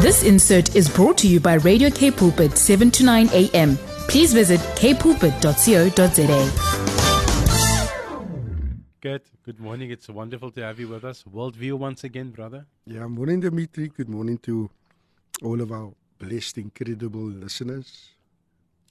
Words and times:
This 0.00 0.22
insert 0.22 0.76
is 0.76 0.88
brought 0.88 1.18
to 1.18 1.26
you 1.26 1.40
by 1.40 1.54
Radio 1.54 1.90
K 1.90 2.12
Pulpit 2.12 2.56
7 2.56 2.88
to 2.92 3.04
9 3.04 3.30
a.m. 3.32 3.76
Please 4.06 4.32
visit 4.32 4.60
kpulpit.co.za. 4.78 6.40
Good. 9.00 9.22
Good 9.44 9.58
morning. 9.58 9.90
It's 9.90 10.08
wonderful 10.08 10.52
to 10.52 10.62
have 10.62 10.78
you 10.78 10.86
with 10.86 11.04
us. 11.04 11.24
Worldview 11.24 11.72
once 11.74 12.04
again, 12.04 12.30
brother. 12.30 12.66
Yeah, 12.86 13.08
morning, 13.08 13.40
Dimitri. 13.40 13.88
Good 13.88 14.08
morning 14.08 14.38
to 14.44 14.70
all 15.42 15.60
of 15.60 15.72
our 15.72 15.90
blessed, 16.20 16.58
incredible 16.58 17.20
listeners. 17.44 18.10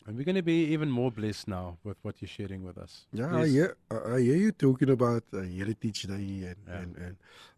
And 0.08 0.16
we're 0.16 0.24
going 0.24 0.36
to 0.36 0.42
be 0.42 0.64
even 0.68 0.90
more 0.90 1.12
blessed 1.12 1.50
now 1.50 1.78
with 1.84 1.98
what 2.02 2.22
you're 2.22 2.30
sharing 2.30 2.64
with 2.64 2.78
us. 2.78 3.06
Yeah, 3.12 3.36
I 3.40 3.48
hear, 3.48 3.76
I 3.92 3.96
I 4.16 4.22
hear 4.22 4.38
you 4.38 4.52
talking 4.54 4.90
about 4.90 5.24
uh, 5.34 5.42
Heritage 5.42 6.04
Day, 6.04 6.14
and, 6.14 6.56
Yeah. 6.66 6.80
and, 6.80 6.96
and 7.06 7.16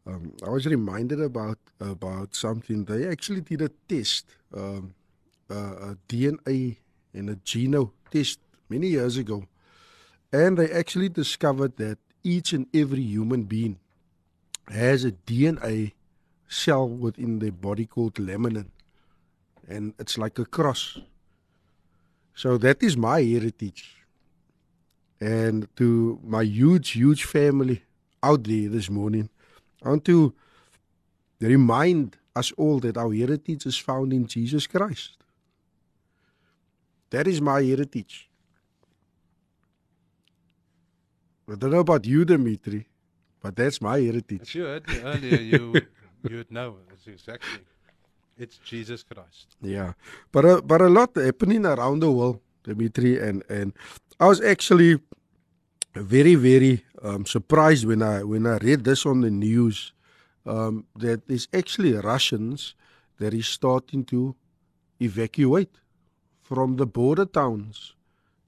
um, 0.08 0.34
I 0.44 0.50
was 0.50 0.66
reminded 0.66 1.22
about 1.22 1.60
about 1.80 2.34
something. 2.34 2.86
They 2.86 3.08
actually 3.08 3.42
did 3.42 3.62
a 3.62 3.70
test, 3.88 4.26
um, 4.62 4.96
uh, 5.52 5.92
a 5.92 5.98
DNA 6.08 6.78
and 7.14 7.30
a 7.30 7.36
geno 7.36 7.94
test 8.10 8.40
many 8.68 8.88
years 8.88 9.18
ago, 9.18 9.44
and 10.34 10.58
they 10.58 10.72
actually 10.72 11.10
discovered 11.10 11.78
that 11.78 12.00
each 12.24 12.52
and 12.54 12.66
every 12.74 13.04
human 13.04 13.44
being 13.44 13.78
has 14.70 15.06
a 15.06 15.12
DNA 15.12 15.94
cell 16.48 16.90
within 16.90 17.38
their 17.38 17.52
body 17.52 17.86
called 17.86 18.16
laminin, 18.16 18.70
and 19.68 19.94
it's 20.00 20.18
like 20.18 20.40
a 20.40 20.46
cross. 20.46 20.98
So 22.40 22.58
that 22.60 22.82
is 22.82 22.96
my 22.96 23.22
heritage. 23.22 23.98
And 25.20 25.68
to 25.76 26.18
my 26.24 26.44
huge, 26.44 26.92
huge 26.92 27.26
family 27.26 27.84
out 28.24 28.46
there 28.46 28.70
this 28.70 28.90
morning, 28.90 29.30
I 29.84 29.90
want 29.90 30.06
to 30.06 30.34
remind 31.42 32.16
us 32.38 32.54
all 32.54 32.80
that 32.80 32.96
our 32.96 33.14
heritage 33.14 33.66
is 33.66 33.78
found 33.78 34.14
in 34.14 34.26
Jesus 34.26 34.68
Christ. 34.68 35.18
That 37.10 37.28
is 37.28 37.42
my 37.42 37.62
heritage. 37.62 38.30
I 41.52 41.56
don't 41.56 41.72
know 41.72 41.80
about 41.80 42.06
you, 42.06 42.24
Dimitri, 42.24 42.88
but 43.42 43.58
that's 43.58 43.82
my 43.82 44.00
heritage. 44.00 44.56
you 44.56 44.64
heard 44.64 44.88
me 44.88 45.00
earlier, 45.02 45.42
you 45.42 45.74
you 46.30 46.38
would 46.38 46.52
know. 46.52 46.78
It's 46.94 47.06
exactly. 47.06 47.60
It's 48.40 48.58
Jesus 48.58 49.04
Christ. 49.04 49.58
Yeah, 49.62 49.94
but 50.32 50.46
a, 50.46 50.62
but 50.62 50.82
a 50.82 50.88
lot 50.88 51.14
happening 51.16 51.66
around 51.66 52.00
the 52.00 52.10
world, 52.10 52.40
Dimitri, 52.64 53.20
and 53.20 53.44
and 53.50 53.74
I 54.18 54.28
was 54.28 54.40
actually 54.40 55.00
very 55.94 56.36
very 56.36 56.86
um, 57.04 57.26
surprised 57.26 57.86
when 57.86 58.02
I 58.02 58.24
when 58.24 58.48
I 58.48 58.56
read 58.58 58.86
this 58.86 59.06
on 59.06 59.20
the 59.22 59.30
news 59.30 59.92
um, 60.46 60.86
that 60.96 61.28
there's 61.28 61.50
actually 61.54 61.92
Russians 61.94 62.76
that 63.20 63.34
is 63.34 63.46
starting 63.46 64.06
to 64.06 64.36
evacuate 65.02 65.76
from 66.42 66.78
the 66.78 66.86
border 66.86 67.26
towns, 67.26 67.94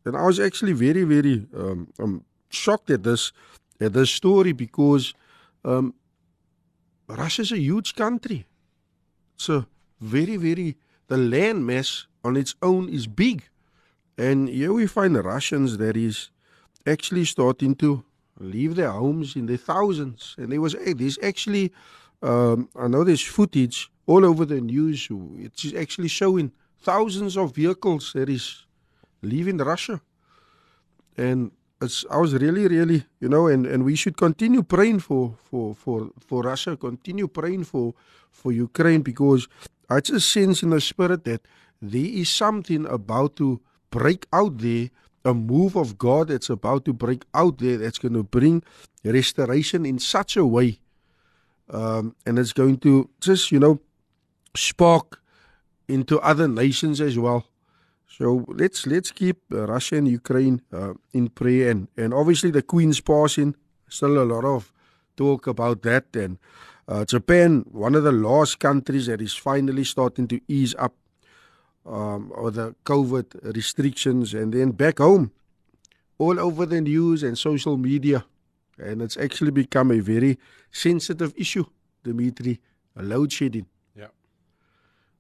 and 0.06 0.16
I 0.16 0.25
was 0.25 0.39
actually 0.39 0.72
very 0.72 1.03
very 1.03 1.47
um, 1.53 1.92
um, 2.00 2.23
shocked 2.50 2.89
at 2.92 3.03
this 3.03 3.34
at 3.81 3.92
this 3.92 4.09
story 4.09 4.53
because 4.53 5.14
um, 5.66 5.94
Russia's 7.09 7.52
a 7.52 7.59
huge 7.59 7.94
country. 7.95 8.45
It's 9.36 9.50
a 9.50 9.67
very, 10.02 10.35
very, 10.35 10.77
the 11.07 11.17
land 11.17 11.66
mass 11.66 12.07
on 12.23 12.35
its 12.35 12.55
own 12.61 12.89
is 12.89 13.07
big. 13.07 13.44
And 14.17 14.49
here 14.49 14.73
we 14.73 14.88
find 14.88 15.16
the 15.16 15.23
Russians 15.23 15.77
that 15.77 15.95
is 15.95 16.30
actually 16.85 17.25
starting 17.25 17.75
to 17.75 18.03
leave 18.39 18.75
their 18.75 18.91
homes 18.91 19.35
in 19.35 19.45
the 19.45 19.57
thousands. 19.57 20.35
And 20.38 20.52
there 20.52 20.61
was, 20.61 20.75
there's 20.95 21.19
actually, 21.23 21.72
um, 22.22 22.69
I 22.75 22.88
know 22.88 23.03
there's 23.03 23.22
footage 23.22 23.91
all 24.07 24.25
over 24.25 24.45
the 24.45 24.59
news. 24.61 25.07
It's 25.38 25.73
actually 25.75 26.07
showing 26.07 26.52
thousands 26.81 27.38
of 27.38 27.55
vehicles 27.55 28.13
that 28.13 28.29
is 28.29 28.66
leaving 29.22 29.57
Russia. 29.57 30.02
And 31.18 31.51
it's, 31.81 32.06
I 32.09 32.18
was 32.18 32.33
really, 32.33 32.68
really, 32.68 33.06
you 33.19 33.29
know, 33.29 33.47
and, 33.47 33.66
and 33.66 33.83
we 33.83 33.95
should 33.95 34.18
continue 34.18 34.63
praying 34.63 35.00
for, 35.00 35.35
for, 35.50 35.75
for, 35.75 36.09
for 36.19 36.44
Russia, 36.44 36.75
continue 36.78 37.28
praying 37.28 37.66
for, 37.66 37.94
for 38.31 38.51
Ukraine 38.51 39.01
because 39.01 39.47
I 39.91 40.00
just 40.00 40.31
sense 40.31 40.63
in 40.63 40.69
the 40.69 40.79
spirit 40.79 41.25
that 41.25 41.41
there 41.81 42.06
is 42.22 42.29
something 42.29 42.85
about 42.85 43.35
to 43.38 43.59
break 43.90 44.25
out 44.31 44.59
there, 44.59 44.90
a 45.25 45.34
move 45.34 45.75
of 45.75 45.97
God 45.97 46.29
that's 46.29 46.50
about 46.50 46.85
to 46.85 46.94
break 46.94 47.25
out 47.34 47.57
there 47.57 47.78
that's 47.78 48.00
going 48.00 48.13
to 48.13 48.24
bring 48.24 48.63
restoration 49.03 49.85
in 49.85 50.00
such 50.00 50.38
a 50.38 50.46
way. 50.46 50.80
Um, 51.69 52.16
and 52.25 52.40
it's 52.40 52.53
going 52.53 52.78
to 52.80 53.09
just, 53.19 53.51
you 53.51 53.59
know, 53.59 53.81
spark 54.56 55.22
into 55.88 56.19
other 56.22 56.47
nations 56.47 57.01
as 57.01 57.19
well. 57.19 57.47
So 58.07 58.46
let's 58.47 58.85
let's 58.88 59.12
keep 59.12 59.38
Russia 59.50 59.96
and 59.97 60.07
Ukraine 60.07 60.62
uh, 60.74 60.94
in 61.13 61.30
prayer, 61.30 61.72
and 61.72 61.88
and 61.96 62.13
obviously 62.13 62.51
the 62.51 62.62
Queen's 62.62 63.00
passing. 63.00 63.56
Still 63.88 64.22
a 64.22 64.28
lot 64.28 64.46
of 64.46 64.72
talk 65.16 65.47
about 65.47 65.81
that, 65.84 66.16
and 66.16 66.38
uh, 66.91 67.06
Japan, 67.06 67.63
one 67.72 67.96
of 67.96 68.03
the 68.03 68.12
last 68.12 68.59
countries 68.59 69.06
that 69.06 69.22
is 69.22 69.34
finally 69.34 69.85
starting 69.85 70.28
to 70.28 70.41
ease 70.50 70.75
up 70.78 70.94
um, 71.85 72.31
or 72.35 72.52
the 72.52 72.75
COVID 72.84 73.56
restrictions, 73.56 74.34
and 74.34 74.53
then 74.53 74.72
back 74.72 74.97
home, 74.97 75.31
all 76.18 76.38
over 76.38 76.66
the 76.66 76.81
news 76.81 77.24
and 77.24 77.38
social 77.38 77.78
media, 77.78 78.25
and 78.78 79.01
it's 79.01 79.16
actually 79.16 79.51
become 79.51 79.90
a 79.91 80.00
very 80.01 80.38
sensitive 80.72 81.34
issue, 81.38 81.63
Dimitri, 82.03 82.59
load 82.97 83.31
shedding. 83.31 83.68
Yeah. 83.96 84.12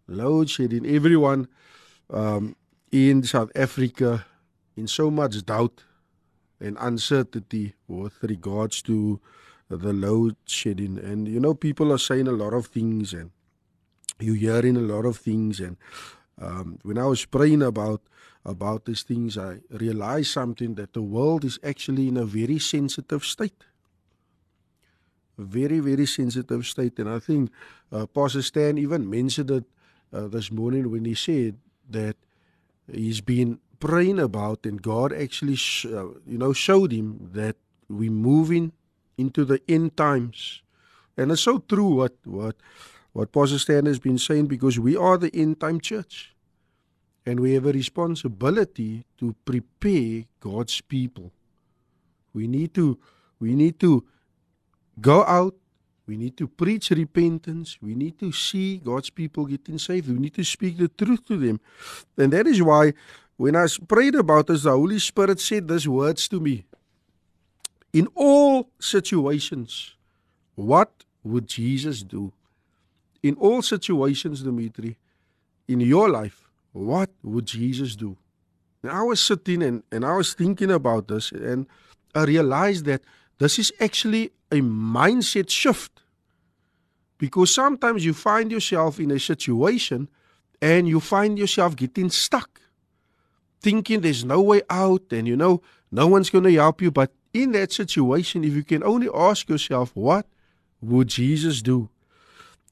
Load 0.07 0.49
shedding. 0.49 0.85
Everyone 0.85 1.47
um, 2.09 2.57
in 2.91 3.23
South 3.23 3.51
Africa 3.55 4.25
in 4.75 4.87
so 4.87 5.09
much 5.09 5.45
doubt 5.45 5.85
and 6.59 6.77
uncertainty 6.81 7.75
with 7.87 8.21
regards 8.23 8.81
to 8.83 9.21
the 9.77 9.93
load 9.93 10.35
shedding. 10.45 10.97
And 10.97 11.27
you 11.27 11.39
know, 11.39 11.53
people 11.53 11.91
are 11.91 11.97
saying 11.97 12.27
a 12.27 12.31
lot 12.31 12.53
of 12.53 12.67
things, 12.67 13.13
and 13.13 13.31
you're 14.19 14.35
hearing 14.35 14.77
a 14.77 14.81
lot 14.81 15.05
of 15.05 15.17
things. 15.17 15.59
And 15.59 15.77
um, 16.39 16.79
when 16.83 16.97
I 16.97 17.05
was 17.05 17.25
praying 17.25 17.61
about 17.61 18.01
about 18.43 18.85
these 18.85 19.03
things, 19.03 19.37
I 19.37 19.59
realized 19.69 20.31
something 20.31 20.75
that 20.75 20.93
the 20.93 21.01
world 21.01 21.45
is 21.45 21.59
actually 21.63 22.07
in 22.07 22.17
a 22.17 22.25
very 22.25 22.57
sensitive 22.59 23.23
state. 23.23 23.63
A 25.37 25.43
very, 25.43 25.79
very 25.79 26.05
sensitive 26.05 26.65
state. 26.65 26.97
And 26.99 27.09
I 27.09 27.19
think 27.19 27.51
uh, 27.91 28.07
Pastor 28.07 28.41
Stan 28.41 28.77
even 28.77 29.09
mentioned 29.09 29.51
it 29.51 29.63
uh, 30.11 30.27
this 30.27 30.51
morning 30.51 30.89
when 30.91 31.05
he 31.05 31.13
said 31.13 31.57
that 31.89 32.15
he's 32.91 33.21
been 33.21 33.59
praying 33.79 34.19
about, 34.19 34.65
and 34.65 34.81
God 34.81 35.13
actually, 35.13 35.57
uh, 35.85 36.07
you 36.25 36.37
know, 36.37 36.53
showed 36.53 36.91
him 36.91 37.29
that 37.33 37.55
we're 37.89 38.11
moving 38.11 38.71
into 39.21 39.45
the 39.45 39.61
end 39.67 39.95
times, 39.95 40.61
and 41.15 41.31
it's 41.31 41.41
so 41.41 41.59
true 41.59 41.95
what 42.01 42.15
what 42.25 42.55
what 43.13 43.31
Pastor 43.31 43.59
Stan 43.59 43.85
has 43.85 43.99
been 43.99 44.17
saying 44.17 44.47
because 44.47 44.79
we 44.79 44.97
are 44.97 45.17
the 45.17 45.31
end 45.33 45.59
time 45.59 45.79
church, 45.79 46.35
and 47.25 47.39
we 47.39 47.53
have 47.53 47.65
a 47.65 47.71
responsibility 47.71 49.05
to 49.19 49.35
prepare 49.45 50.25
God's 50.39 50.81
people. 50.81 51.31
We 52.33 52.47
need 52.47 52.73
to 52.75 52.97
we 53.39 53.55
need 53.55 53.79
to 53.79 54.05
go 54.99 55.23
out. 55.23 55.55
We 56.07 56.17
need 56.17 56.35
to 56.37 56.47
preach 56.47 56.89
repentance. 56.89 57.77
We 57.81 57.95
need 57.95 58.19
to 58.19 58.31
see 58.31 58.77
God's 58.77 59.09
people 59.09 59.45
getting 59.45 59.77
saved. 59.77 60.09
We 60.09 60.19
need 60.19 60.33
to 60.33 60.43
speak 60.43 60.77
the 60.77 60.89
truth 60.89 61.25
to 61.27 61.37
them. 61.37 61.61
And 62.17 62.33
that 62.33 62.47
is 62.47 62.61
why 62.61 62.93
when 63.37 63.55
I 63.55 63.65
prayed 63.87 64.15
about 64.15 64.47
this, 64.47 64.63
the 64.63 64.71
Holy 64.71 64.99
Spirit 64.99 65.39
said 65.39 65.67
these 65.67 65.87
words 65.87 66.27
to 66.27 66.39
me. 66.39 66.65
In 67.93 68.07
all 68.15 68.69
situations, 68.79 69.95
what 70.55 71.03
would 71.23 71.47
Jesus 71.47 72.03
do? 72.03 72.31
In 73.21 73.35
all 73.35 73.61
situations, 73.61 74.41
Dimitri, 74.41 74.97
in 75.67 75.79
your 75.81 76.09
life, 76.09 76.49
what 76.71 77.09
would 77.23 77.45
Jesus 77.45 77.95
do? 77.95 78.17
And 78.81 78.91
I 78.91 79.03
was 79.03 79.19
sitting 79.19 79.61
and, 79.61 79.83
and 79.91 80.05
I 80.05 80.15
was 80.15 80.33
thinking 80.33 80.71
about 80.71 81.07
this, 81.07 81.31
and 81.31 81.67
I 82.15 82.23
realized 82.23 82.85
that 82.85 83.01
this 83.37 83.59
is 83.59 83.71
actually 83.79 84.31
a 84.51 84.55
mindset 84.55 85.49
shift. 85.49 86.01
Because 87.17 87.53
sometimes 87.53 88.03
you 88.03 88.13
find 88.13 88.51
yourself 88.51 88.99
in 88.99 89.11
a 89.11 89.19
situation 89.19 90.09
and 90.61 90.87
you 90.87 90.99
find 90.99 91.37
yourself 91.37 91.75
getting 91.75 92.09
stuck, 92.09 92.61
thinking 93.61 94.01
there's 94.01 94.25
no 94.25 94.41
way 94.41 94.61
out, 94.69 95.03
and 95.11 95.27
you 95.27 95.35
know, 95.35 95.61
no 95.91 96.07
one's 96.07 96.31
going 96.31 96.45
to 96.45 96.53
help 96.53 96.81
you. 96.81 96.89
But 96.89 97.11
in 97.33 97.51
that 97.53 97.71
situation, 97.71 98.43
if 98.43 98.53
you 98.53 98.63
can 98.63 98.83
only 98.83 99.09
ask 99.13 99.49
yourself, 99.49 99.91
what 99.95 100.25
would 100.81 101.07
Jesus 101.07 101.61
do? 101.61 101.89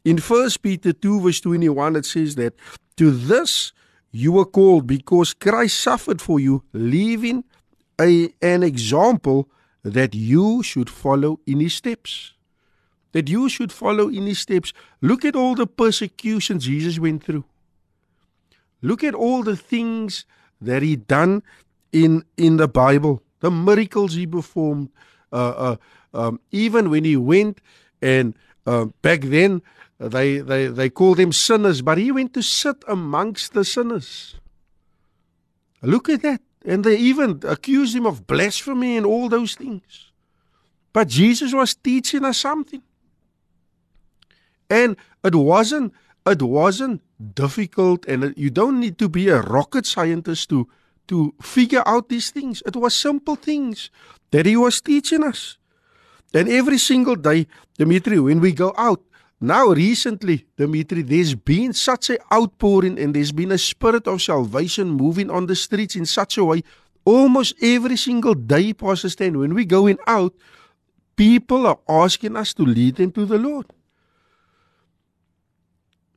In 0.04 0.18
1 0.18 0.50
Peter 0.62 0.94
2, 0.94 1.22
verse 1.22 1.42
21, 1.42 1.96
it 1.96 2.06
says 2.06 2.36
that 2.36 2.54
to 2.98 3.12
this 3.12 3.74
you 4.12 4.32
were 4.32 4.46
called 4.46 4.88
because 4.88 5.34
Christ 5.34 5.80
suffered 5.80 6.22
for 6.22 6.40
you, 6.40 6.64
leaving 6.74 7.44
a, 8.00 8.30
an 8.42 8.64
example 8.64 9.50
that 9.84 10.16
you 10.16 10.64
should 10.64 10.90
follow 10.90 11.40
in 11.46 11.60
his 11.60 11.74
steps. 11.74 12.34
that 13.12 13.30
you 13.30 13.50
should 13.50 13.72
follow 13.72 14.08
in 14.08 14.26
his 14.28 14.40
steps. 14.40 14.74
Look 15.02 15.26
at 15.26 15.36
all 15.36 15.56
the 15.56 15.68
persecution 15.68 16.60
Jesus 16.60 17.00
went 17.00 17.24
through. 17.24 17.46
Look 18.82 19.04
at 19.04 19.16
all 19.16 19.44
the 19.44 19.58
things 19.58 20.26
that 20.62 20.82
he 20.82 20.96
done 20.96 21.44
in 21.92 22.24
in 22.38 22.58
the 22.58 22.68
Bible, 22.68 23.22
the 23.40 23.52
miracles 23.52 24.14
he 24.14 24.28
performed. 24.28 24.90
Uh, 25.32 25.36
uh, 25.36 25.76
um, 26.14 26.40
even 26.52 26.90
when 26.90 27.04
he 27.04 27.16
went 27.16 27.62
and 28.02 28.36
uh, 28.66 28.86
back 29.02 29.22
then 29.22 29.62
they 30.00 30.40
they 30.40 30.68
they 30.68 30.90
called 30.90 31.18
them 31.18 31.34
sinners, 31.34 31.82
but 31.82 31.98
he 31.98 32.12
went 32.12 32.34
to 32.34 32.42
sit 32.42 32.78
amongst 32.88 33.54
the 33.54 33.66
sinners. 33.66 34.36
Look 35.82 36.10
at 36.10 36.22
that, 36.22 36.42
and 36.66 36.84
they 36.84 36.98
even 36.98 37.42
accused 37.44 37.96
him 37.96 38.06
of 38.06 38.26
blasphemy 38.26 38.98
and 38.98 39.06
all 39.06 39.30
those 39.30 39.56
things. 39.56 40.12
But 40.94 41.08
Jesus 41.08 41.54
was 41.54 41.76
teaching 41.76 42.26
us 42.26 42.38
something. 42.38 42.82
And 44.70 44.98
it 45.24 45.36
wasn't 45.36 45.94
it 46.26 46.42
wasn't 46.42 47.02
difficult 47.34 48.06
and 48.06 48.34
you 48.38 48.50
don't 48.50 48.80
need 48.80 48.98
to 49.00 49.10
be 49.10 49.30
a 49.30 49.42
rocket 49.42 49.86
scientist 49.86 50.50
to 50.50 50.68
to 51.10 51.34
figure 51.42 51.84
out 51.86 52.10
these 52.10 52.32
things. 52.32 52.64
It 52.66 52.76
was 52.76 52.96
simple 52.96 53.36
things 53.36 53.90
that 54.32 54.46
he 54.46 54.56
was 54.56 54.80
teaching 54.82 55.24
us. 55.24 55.58
And 56.34 56.48
every 56.48 56.78
single 56.78 57.16
day, 57.16 57.48
Dimitri, 57.78 58.20
when 58.20 58.40
we 58.40 58.52
go 58.54 58.74
out, 58.78 59.02
now 59.42 59.68
recently, 59.68 60.46
Dimitri, 60.58 61.02
there's 61.02 61.34
been 61.34 61.74
such 61.74 62.10
an 62.12 62.18
outpouring 62.32 63.00
and 63.00 63.16
there's 63.16 63.32
been 63.32 63.52
a 63.52 63.58
spirit 63.58 64.08
of 64.08 64.22
salvation 64.22 64.90
moving 64.90 65.30
on 65.30 65.48
the 65.48 65.56
streets 65.56 65.96
in 65.96 66.06
such 66.06 66.38
a 66.38 66.46
way. 66.46 66.62
Almost 67.06 67.56
every 67.62 67.98
single 67.98 68.36
day, 68.36 68.74
Pastor 68.74 69.10
Stan, 69.10 69.40
when 69.40 69.56
we're 69.56 69.66
going 69.66 69.98
out, 70.06 70.34
people 71.16 71.66
are 71.66 71.80
asking 71.88 72.36
us 72.36 72.54
to 72.54 72.64
lead 72.64 72.98
them 72.98 73.12
to 73.14 73.26
the 73.26 73.38
Lord. 73.38 73.66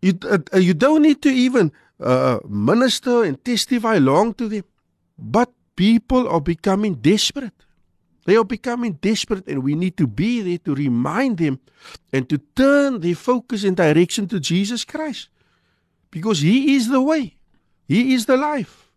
You, 0.02 0.18
uh, 0.28 0.58
you 0.58 0.74
don't 0.74 1.02
need 1.02 1.22
to 1.22 1.30
even 1.30 1.70
uh, 2.00 2.40
minister 2.48 3.22
and 3.22 3.42
testify 3.44 3.98
long 3.98 4.34
to 4.34 4.48
them. 4.48 4.64
But 5.22 5.52
people 5.76 6.28
are 6.28 6.40
becoming 6.40 6.94
desperate. 6.94 7.54
They 8.24 8.36
are 8.36 8.44
becoming 8.44 8.94
desperate, 8.94 9.46
and 9.46 9.62
we 9.62 9.74
need 9.74 9.96
to 9.96 10.06
be 10.06 10.42
there 10.42 10.58
to 10.58 10.74
remind 10.74 11.38
them 11.38 11.60
and 12.12 12.28
to 12.28 12.38
turn 12.56 13.00
their 13.00 13.14
focus 13.14 13.62
and 13.62 13.76
direction 13.76 14.26
to 14.28 14.40
Jesus 14.40 14.84
Christ. 14.84 15.28
Because 16.10 16.40
He 16.40 16.74
is 16.74 16.88
the 16.88 17.00
way, 17.00 17.36
He 17.86 18.14
is 18.14 18.26
the 18.26 18.36
life. 18.36 18.90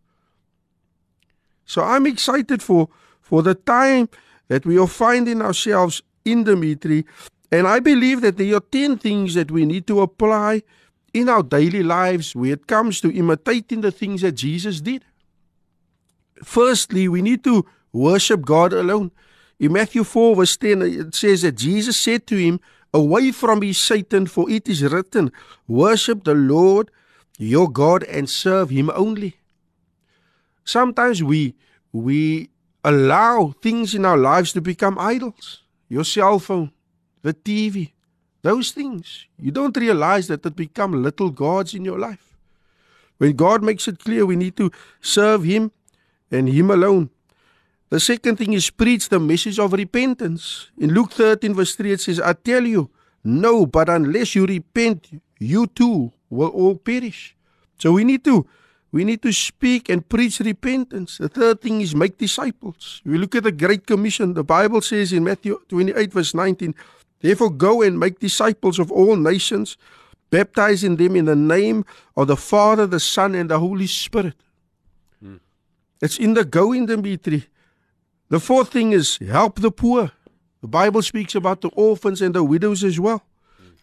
So 1.65 1.83
I'm 1.83 2.05
excited 2.05 2.61
for, 2.61 2.89
for 3.21 3.41
the 3.41 3.55
time 3.55 4.09
that 4.47 4.65
we 4.65 4.77
are 4.77 4.87
finding 4.87 5.41
ourselves 5.41 6.01
in 6.23 6.43
Dimitri. 6.43 7.05
And 7.51 7.67
I 7.67 7.79
believe 7.79 8.21
that 8.21 8.37
there 8.37 8.55
are 8.55 8.59
10 8.59 8.97
things 8.97 9.33
that 9.33 9.49
we 9.49 9.65
need 9.65 9.87
to 9.87 10.01
apply 10.01 10.63
in 11.13 11.29
our 11.29 11.41
daily 11.41 11.81
lives 11.81 12.35
when 12.35 12.51
it 12.51 12.67
comes 12.67 12.99
to 13.01 13.15
imitating 13.15 13.81
the 13.81 13.91
things 13.91 14.21
that 14.21 14.33
Jesus 14.33 14.81
did. 14.81 15.05
Firstly, 16.43 17.07
we 17.07 17.21
need 17.21 17.43
to 17.43 17.65
worship 17.93 18.41
God 18.41 18.73
alone. 18.73 19.11
In 19.59 19.73
Matthew 19.73 20.03
4, 20.03 20.35
verse 20.35 20.57
10, 20.57 20.81
it 20.81 21.15
says 21.15 21.43
that 21.43 21.53
Jesus 21.53 21.97
said 21.97 22.27
to 22.27 22.35
him, 22.35 22.59
Away 22.93 23.31
from 23.31 23.59
me, 23.59 23.73
Satan, 23.73 24.25
for 24.25 24.49
it 24.49 24.67
is 24.67 24.83
written, 24.83 25.31
Worship 25.67 26.23
the 26.23 26.33
Lord 26.33 26.91
your 27.37 27.69
God 27.69 28.03
and 28.03 28.29
serve 28.29 28.69
him 28.69 28.89
only. 28.95 29.37
Sometimes 30.63 31.23
we 31.23 31.55
we 31.91 32.49
allow 32.83 33.53
things 33.61 33.95
in 33.95 34.05
our 34.05 34.17
lives 34.17 34.53
to 34.53 34.61
become 34.61 34.97
idols. 34.99 35.63
Your 35.87 36.03
cell 36.03 36.39
phone, 36.39 36.71
the 37.21 37.33
TV, 37.33 37.91
those 38.41 38.71
things. 38.71 39.25
You 39.39 39.51
don't 39.51 39.75
realize 39.77 40.27
that 40.27 40.45
it 40.45 40.55
become 40.55 41.03
little 41.03 41.29
gods 41.29 41.73
in 41.73 41.85
your 41.85 41.99
life. 41.99 42.37
When 43.17 43.35
God 43.35 43.63
makes 43.63 43.87
it 43.87 43.99
clear 43.99 44.25
we 44.25 44.35
need 44.35 44.57
to 44.57 44.71
serve 45.01 45.43
him 45.43 45.71
and 46.35 46.49
him 46.49 46.71
alone. 46.71 47.09
The 47.89 47.99
second 47.99 48.37
thing 48.37 48.53
is 48.53 48.69
preach 48.69 49.09
the 49.09 49.19
message 49.19 49.59
of 49.59 49.73
repentance. 49.73 50.69
In 50.77 50.93
Luke 50.93 51.13
13, 51.13 51.53
verse 51.53 51.75
3, 51.75 51.91
it 51.93 52.01
says, 52.01 52.19
I 52.19 52.33
tell 52.33 52.65
you, 52.65 52.89
no, 53.23 53.65
but 53.65 53.89
unless 53.89 54.35
you 54.35 54.45
repent, 54.45 55.09
you 55.39 55.67
too 55.67 56.11
will 56.29 56.49
all 56.49 56.75
perish. 56.75 57.35
So 57.77 57.93
we 57.93 58.03
need 58.03 58.23
to 58.25 58.45
we 58.91 59.03
need 59.03 59.21
to 59.23 59.33
speak 59.33 59.89
and 59.89 60.07
preach 60.07 60.39
repentance. 60.39 61.17
The 61.17 61.27
third 61.27 61.59
thing 61.59 61.81
is 61.81 61.93
make 61.93 62.17
disciples. 62.17 63.01
We 63.03 63.17
look 63.17 63.35
at 63.35 63.43
the 63.43 63.51
Great 63.51 63.85
Commission. 63.85 64.33
The 64.33 64.43
Bible 64.43 64.79
says 64.79 65.11
in 65.11 65.25
Matthew 65.25 65.59
28, 65.67 66.13
verse 66.13 66.33
19, 66.33 66.73
Therefore 67.19 67.49
go 67.49 67.81
and 67.81 67.99
make 67.99 68.19
disciples 68.19 68.79
of 68.79 68.93
all 68.93 69.17
nations, 69.17 69.75
baptizing 70.29 70.95
them 70.95 71.17
in 71.17 71.25
the 71.25 71.35
name 71.35 71.83
of 72.15 72.27
the 72.27 72.37
Father, 72.37 72.87
the 72.87 73.01
Son, 73.01 73.35
and 73.35 73.49
the 73.49 73.59
Holy 73.59 73.87
Spirit. 73.87 74.35
It's 76.01 76.17
in 76.17 76.33
the 76.33 76.45
going, 76.45 76.85
Dimitri. 76.85 77.47
The 78.29 78.39
fourth 78.39 78.71
thing 78.71 78.91
is 78.91 79.17
help 79.17 79.59
the 79.59 79.71
poor. 79.71 80.11
The 80.61 80.67
Bible 80.67 81.01
speaks 81.01 81.35
about 81.35 81.61
the 81.61 81.69
orphans 81.69 82.21
and 82.21 82.33
the 82.33 82.43
widows 82.43 82.83
as 82.83 82.99
well. 82.99 83.23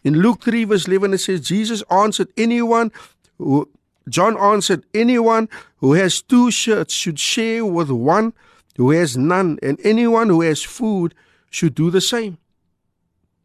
In 0.03 0.21
Luke 0.21 0.43
3, 0.43 0.65
verse 0.65 0.87
11, 0.87 1.13
it 1.13 1.17
says, 1.19 1.41
Jesus 1.41 1.81
answered 1.89 2.27
anyone 2.35 2.91
who, 3.37 3.69
John 4.09 4.37
answered, 4.37 4.83
anyone 4.93 5.47
who 5.77 5.93
has 5.93 6.21
two 6.21 6.51
shirts 6.51 6.93
should 6.93 7.19
share 7.19 7.65
with 7.65 7.89
one 7.89 8.33
who 8.75 8.91
has 8.91 9.15
none, 9.15 9.59
and 9.61 9.79
anyone 9.83 10.29
who 10.29 10.41
has 10.41 10.63
food 10.63 11.13
should 11.49 11.75
do 11.75 11.89
the 11.89 12.01
same. 12.01 12.37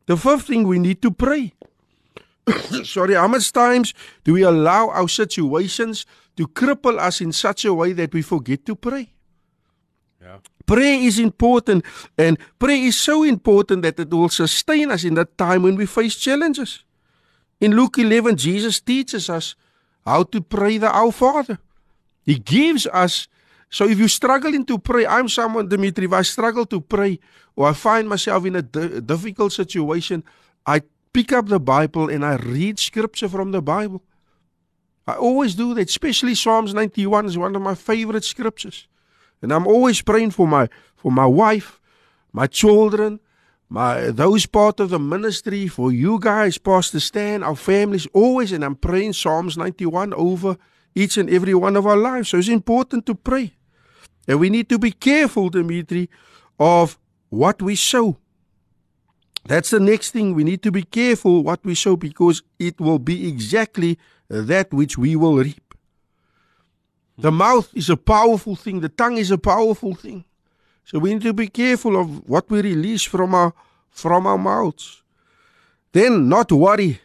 The 0.07 0.17
fifth 0.17 0.47
thing, 0.47 0.67
we 0.67 0.79
need 0.79 1.03
to 1.03 1.11
pray. 1.11 1.53
Sorry, 2.85 3.15
how 3.15 3.29
much 3.29 3.53
times 3.53 3.95
do 4.25 4.33
we 4.35 4.43
allow 4.43 4.91
our 4.91 5.09
situations 5.09 6.07
to 6.37 6.47
cripple 6.47 6.99
us 6.99 7.21
in 7.21 7.33
such 7.33 7.65
a 7.65 7.75
way 7.75 7.93
that 7.93 8.13
we 8.13 8.23
forget 8.23 8.65
to 8.67 8.75
pray? 8.75 9.13
Yeah. 10.21 10.39
Prayer 10.67 11.01
is 11.01 11.19
important, 11.19 11.85
and 12.17 12.39
prayer 12.59 12.85
is 12.85 12.97
so 12.97 13.23
important 13.23 13.83
that 13.83 13.99
it 13.99 14.11
will 14.11 14.29
sustain 14.29 14.91
us 14.91 15.05
in 15.05 15.15
that 15.15 15.39
time 15.39 15.63
when 15.63 15.77
we 15.77 15.87
face 15.87 16.17
challenges. 16.17 16.85
In 17.61 17.75
Luke 17.75 17.99
11, 17.99 18.37
Jesus 18.37 18.81
teaches 18.81 19.31
us 19.31 19.57
how 20.05 20.23
to 20.25 20.41
pray 20.41 20.79
the 20.79 20.91
Our 20.91 21.13
Father. 21.13 21.59
He 22.25 22.39
gives 22.39 22.87
us. 22.87 23.29
So 23.71 23.87
if 23.89 23.99
you're 23.99 24.09
struggling 24.09 24.65
to 24.67 24.79
pray, 24.79 25.07
I'm 25.07 25.29
someone, 25.29 25.69
Dimitri, 25.69 26.05
if 26.05 26.13
I 26.13 26.23
struggle 26.23 26.67
to 26.67 26.81
pray 26.81 27.19
or 27.57 27.69
I 27.69 27.73
find 27.73 28.09
myself 28.09 28.45
in 28.45 28.57
a 28.57 28.63
difficult 28.63 29.53
situation, 29.53 30.23
I 30.67 30.83
pick 31.19 31.33
up 31.33 31.49
the 31.49 31.59
Bible 31.59 32.09
and 32.09 32.25
I 32.25 32.37
read 32.37 32.79
scripture 32.79 33.29
from 33.29 33.51
the 33.51 33.61
Bible. 33.61 34.05
I 35.05 35.15
always 35.15 35.57
do 35.57 35.75
that, 35.75 35.89
especially 35.89 36.37
Psalms 36.37 36.73
91 36.73 37.27
is 37.27 37.37
one 37.37 37.57
of 37.57 37.63
my 37.63 37.75
favorite 37.75 38.23
scriptures. 38.23 38.87
And 39.43 39.53
I'm 39.53 39.67
always 39.67 40.01
praying 40.01 40.31
for 40.31 40.47
my 40.47 40.69
for 40.95 41.11
my 41.11 41.27
wife, 41.27 41.81
my 42.33 42.47
children, 42.47 43.19
my 43.69 44.13
those 44.13 44.47
part 44.47 44.79
of 44.79 44.91
the 44.91 45.01
ministry, 45.01 45.67
for 45.67 45.91
you 45.91 46.21
guys, 46.21 46.57
Pastor 46.57 47.01
Stan, 47.01 47.43
our 47.43 47.57
families, 47.57 48.07
always, 48.13 48.53
and 48.53 48.65
I'm 48.65 48.77
praying 48.77 49.15
Psalms 49.15 49.57
91 49.57 50.15
over 50.15 50.57
each 50.95 51.17
and 51.17 51.29
every 51.29 51.55
one 51.55 51.75
of 51.77 51.85
our 51.85 51.97
lives. 51.97 52.29
So 52.29 52.39
it's 52.39 52.49
important 52.49 53.07
to 53.07 53.17
pray. 53.17 53.55
And 54.29 54.39
we 54.39 54.51
need 54.51 54.69
to 54.69 54.79
be 54.79 54.93
careful, 54.93 55.49
Dimitri, 55.49 56.11
of 56.61 56.97
what 57.29 57.61
we 57.61 57.75
sow. 57.75 58.19
That's 59.45 59.71
the 59.71 59.81
next 59.81 60.11
thing. 60.11 60.35
We 60.35 60.45
need 60.45 60.63
to 60.63 60.71
be 60.71 60.83
careful 60.83 61.43
what 61.43 61.65
we 61.65 61.75
sow 61.75 61.97
because 61.97 62.43
it 62.59 62.81
will 62.81 62.99
be 62.99 63.29
exactly 63.29 63.99
that 64.29 64.73
which 64.73 64.99
we 64.99 65.17
will 65.17 65.37
reap. 65.37 65.75
The 67.17 67.33
mouth 67.33 67.71
is 67.75 67.91
a 67.91 67.97
powerful 67.97 68.55
thing, 68.55 68.81
the 68.81 68.89
tongue 68.89 69.17
is 69.17 69.31
a 69.31 69.39
powerful 69.39 69.95
thing. 69.95 70.25
So 70.85 70.99
we 70.99 71.13
need 71.13 71.23
to 71.23 71.33
be 71.33 71.49
careful 71.49 72.01
of 72.01 72.29
what 72.29 72.49
we 72.49 72.63
release 72.63 73.03
from 73.03 73.35
our 73.35 73.53
from 73.91 74.27
our 74.27 74.39
mouths. 74.39 75.03
Then 75.93 76.29
not 76.29 76.53
worry. 76.53 77.01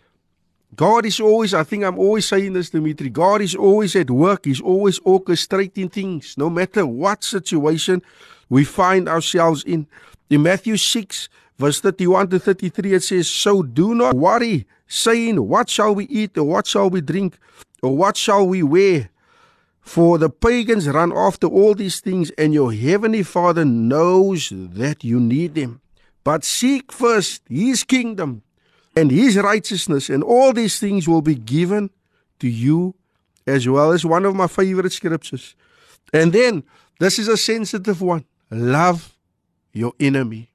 God 0.76 1.06
is 1.06 1.20
always, 1.20 1.54
I 1.54 1.64
think 1.64 1.84
I'm 1.84 2.00
always 2.00 2.26
saying 2.26 2.54
this, 2.54 2.70
Dimitri. 2.70 3.10
God 3.10 3.42
is 3.42 3.56
always 3.56 3.96
at 3.96 4.10
work. 4.10 4.46
He's 4.46 4.62
always 4.62 5.00
orchestrating 5.02 5.92
things, 5.92 6.36
no 6.38 6.50
matter 6.50 6.86
what 6.86 7.24
situation 7.24 8.02
we 8.50 8.64
find 8.64 9.08
ourselves 9.08 9.64
in. 9.64 9.88
In 10.30 10.44
Matthew 10.44 10.78
6, 10.78 11.30
verse 11.58 11.80
31 11.82 12.30
to 12.30 12.40
33, 12.40 12.94
it 12.94 13.04
says, 13.04 13.30
So 13.30 13.64
do 13.64 13.96
not 13.96 14.16
worry, 14.16 14.66
saying, 14.88 15.48
What 15.48 15.70
shall 15.70 15.96
we 15.96 16.06
eat, 16.06 16.38
or 16.38 16.44
what 16.44 16.68
shall 16.68 16.90
we 16.90 17.02
drink, 17.02 17.38
or 17.82 17.96
what 17.96 18.18
shall 18.18 18.48
we 18.48 18.64
wear? 18.64 19.10
For 19.82 20.18
the 20.18 20.30
pagans 20.30 20.88
run 20.88 21.12
after 21.12 21.48
all 21.48 21.76
these 21.76 22.00
things, 22.00 22.32
and 22.32 22.54
your 22.54 22.74
heavenly 22.74 23.24
Father 23.24 23.66
knows 23.66 24.52
that 24.52 25.04
you 25.04 25.20
need 25.20 25.56
them. 25.56 25.82
But 26.24 26.46
seek 26.46 26.92
first 26.92 27.42
his 27.50 27.84
kingdom 27.84 28.44
and 28.96 29.12
his 29.12 29.38
righteousness, 29.38 30.10
and 30.10 30.24
all 30.24 30.54
these 30.54 30.80
things 30.80 31.08
will 31.08 31.22
be 31.22 31.36
given 31.36 31.90
to 32.40 32.48
you 32.48 32.96
as 33.46 33.68
well 33.68 33.92
as 33.92 34.06
one 34.06 34.26
of 34.26 34.36
my 34.36 34.48
favorite 34.48 34.94
scriptures. 34.94 35.56
And 36.14 36.32
then, 36.32 36.64
this 37.00 37.20
is 37.20 37.28
a 37.28 37.38
sensitive 37.38 38.02
one 38.02 38.26
love 38.50 39.14
your 39.74 39.94
enemy. 40.00 40.53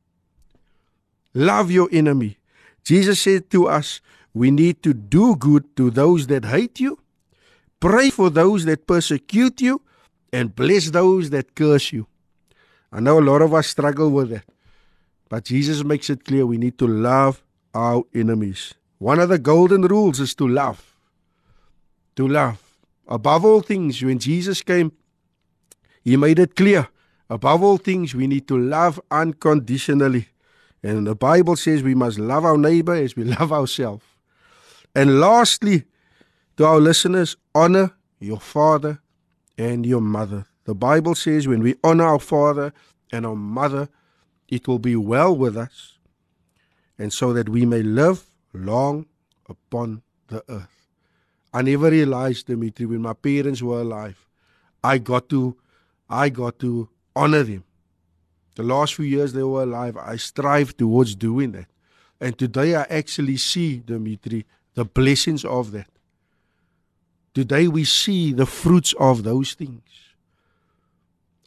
Love 1.35 1.71
your 1.71 1.89
enemy. 1.93 2.39
Jesus 2.85 3.21
said 3.21 3.51
to 3.51 3.69
us, 3.69 4.01
we 4.35 4.51
need 4.51 4.83
to 4.83 4.95
do 4.95 5.37
good 5.37 5.77
to 5.77 5.91
those 5.91 6.27
that 6.29 6.45
hate 6.45 6.81
you, 6.81 6.99
pray 7.81 8.11
for 8.11 8.31
those 8.31 8.65
that 8.65 8.87
persecute 8.87 9.61
you, 9.61 9.83
and 10.33 10.55
bless 10.55 10.91
those 10.91 11.31
that 11.31 11.55
curse 11.55 11.93
you. 11.93 12.07
I 12.93 13.01
know 13.01 13.19
a 13.19 13.21
lot 13.21 13.43
of 13.43 13.53
us 13.53 13.67
struggle 13.67 14.11
with 14.11 14.31
that. 14.31 14.45
But 15.29 15.45
Jesus 15.45 15.85
makes 15.85 16.09
it 16.09 16.25
clear 16.25 16.47
we 16.47 16.57
need 16.57 16.79
to 16.79 16.87
love 16.87 17.43
our 17.75 18.05
enemies. 18.15 18.75
One 18.99 19.21
of 19.21 19.29
the 19.29 19.39
golden 19.39 19.83
rules 19.83 20.21
is 20.21 20.35
to 20.37 20.49
love. 20.49 20.97
To 22.17 22.27
love. 22.27 22.63
Above 23.07 23.45
all 23.45 23.61
things, 23.61 24.03
when 24.03 24.19
Jesus 24.19 24.63
came, 24.63 24.93
he 26.03 26.17
made 26.17 26.39
it 26.39 26.57
clear. 26.57 26.89
Above 27.31 27.63
all 27.63 27.77
things, 27.77 28.15
we 28.15 28.27
need 28.27 28.49
to 28.49 28.59
love 28.59 29.01
unconditionally. 29.11 30.29
And 30.83 31.07
the 31.07 31.15
Bible 31.15 31.57
says 31.57 31.83
we 31.83 31.95
must 31.95 32.19
love 32.19 32.45
our 32.45 32.57
neighbor 32.57 32.95
as 32.95 33.17
we 33.17 33.25
love 33.39 33.53
ourselves. 33.53 34.05
And 34.95 35.21
lastly, 35.21 35.85
to 36.57 36.67
our 36.67 36.81
listeners, 36.81 37.37
honor 37.55 37.93
your 38.21 38.41
father 38.41 39.01
and 39.57 39.85
your 39.85 40.01
mother. 40.01 40.47
The 40.65 40.75
Bible 40.75 41.15
says 41.15 41.49
when 41.49 41.63
we 41.63 41.77
honor 41.83 42.05
our 42.05 42.19
father 42.19 42.73
and 43.13 43.25
our 43.27 43.37
mother, 43.37 43.89
it 44.49 44.67
will 44.67 44.79
be 44.79 44.97
well 44.97 45.37
with 45.37 45.57
us, 45.57 45.99
and 46.99 47.13
so 47.13 47.33
that 47.33 47.49
we 47.49 47.67
may 47.67 47.83
live 47.83 48.25
long 48.53 49.07
upon 49.49 50.03
the 50.29 50.43
earth. 50.49 50.87
I 51.53 51.63
never 51.63 51.91
realized, 51.91 52.47
Dimitri, 52.47 52.87
when 52.87 53.03
my 53.03 53.13
parents 53.13 53.63
were 53.63 53.81
alive, 53.81 54.27
I 54.83 54.99
got 54.99 55.29
to, 55.31 55.57
I 56.09 56.29
got 56.29 56.59
to 56.61 56.89
honor 57.15 57.43
them. 57.43 57.65
The 58.59 58.65
last 58.65 58.97
few 58.97 59.05
years 59.05 59.33
they 59.33 59.45
were 59.45 59.63
alive, 59.63 59.97
I 59.97 60.17
strive 60.17 60.77
towards 60.77 61.15
doing 61.15 61.53
that. 61.53 61.67
And 62.21 62.37
today 62.37 62.75
I 62.75 62.83
actually 62.91 63.37
see, 63.37 63.79
Dimitri, 63.79 64.45
the 64.75 64.85
blessings 64.85 65.45
of 65.45 65.71
that. 65.71 65.87
Today 67.33 67.69
we 67.69 67.85
see 67.85 68.33
the 68.33 68.47
fruits 68.47 68.95
of 68.99 69.23
those 69.23 69.55
things. 69.55 69.83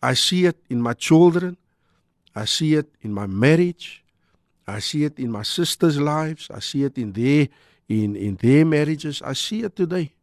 I 0.02 0.14
see 0.14 0.46
it 0.46 0.56
in 0.70 0.82
my 0.82 0.94
children. 0.94 1.58
I 2.34 2.46
see 2.46 2.76
it 2.76 2.88
in 3.02 3.12
my 3.12 3.28
marriage. 3.28 4.06
I 4.66 4.80
see 4.80 5.04
it 5.04 5.20
in 5.20 5.32
my 5.32 5.44
sisters' 5.44 6.00
lives. 6.00 6.50
I 6.50 6.60
see 6.60 6.86
it 6.86 6.98
in 6.98 7.12
their 7.12 7.50
in, 7.90 8.16
in 8.16 8.38
their 8.38 8.64
marriages. 8.64 9.22
I 9.22 9.34
see 9.34 9.64
it 9.64 9.76
today. 9.76 10.14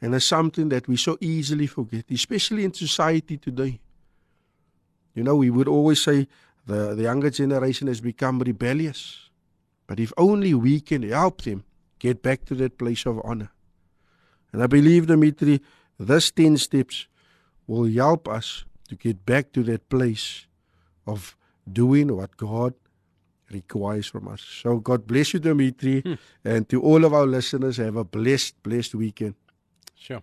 And 0.00 0.12
it's 0.12 0.24
something 0.24 0.68
that 0.70 0.88
we 0.88 0.96
so 0.96 1.16
easily 1.20 1.68
forget, 1.68 2.04
especially 2.10 2.64
in 2.64 2.74
society 2.74 3.36
today. 3.36 3.78
You 5.16 5.24
know, 5.24 5.34
we 5.34 5.50
would 5.50 5.66
always 5.66 6.02
say 6.04 6.28
the, 6.66 6.94
the 6.94 7.04
younger 7.04 7.30
generation 7.30 7.88
has 7.88 8.00
become 8.00 8.38
rebellious. 8.38 9.30
But 9.86 9.98
if 9.98 10.12
only 10.16 10.52
we 10.52 10.80
can 10.80 11.02
help 11.02 11.42
them 11.42 11.64
get 11.98 12.22
back 12.22 12.44
to 12.44 12.54
that 12.56 12.78
place 12.78 13.06
of 13.06 13.20
honor. 13.24 13.50
And 14.52 14.62
I 14.62 14.66
believe, 14.66 15.06
Dimitri, 15.06 15.62
this 15.98 16.30
10 16.30 16.58
steps 16.58 17.06
will 17.66 17.90
help 17.90 18.28
us 18.28 18.64
to 18.88 18.94
get 18.94 19.24
back 19.24 19.52
to 19.52 19.62
that 19.64 19.88
place 19.88 20.46
of 21.06 21.36
doing 21.70 22.14
what 22.14 22.36
God 22.36 22.74
requires 23.50 24.06
from 24.06 24.28
us. 24.28 24.42
So 24.42 24.78
God 24.78 25.06
bless 25.06 25.32
you, 25.32 25.40
Dimitri, 25.40 26.00
hmm. 26.00 26.14
and 26.44 26.68
to 26.68 26.82
all 26.82 27.04
of 27.04 27.14
our 27.14 27.26
listeners, 27.26 27.78
have 27.78 27.96
a 27.96 28.04
blessed, 28.04 28.62
blessed 28.62 28.94
weekend. 28.94 29.34
Sure. 29.94 30.22